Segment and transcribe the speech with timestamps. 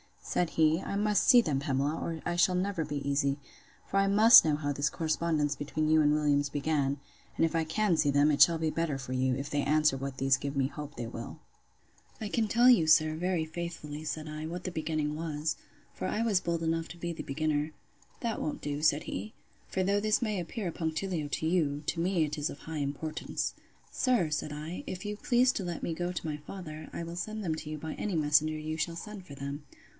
[0.23, 3.37] Said he, I must see them, Pamela, or I shall never be easy;
[3.85, 7.01] for I must know how this correspondence between you and Williams began:
[7.35, 9.97] and if I can see them, it shall be better for you, if they answer
[9.97, 11.39] what these give me hope they will.
[12.21, 15.57] I can tell you, sir, very faithfully, said I, what the beginning was;
[15.93, 17.73] for I was bold enough to be the beginner.
[18.21, 19.33] That won't do, said he;
[19.67, 22.77] for though this may appear a punctilio to you, to me it is of high
[22.79, 23.53] importance.
[23.91, 27.17] Sir, said I, if you please to let me go to my father, I will
[27.17, 29.65] send them to you by any messenger you shall send for them.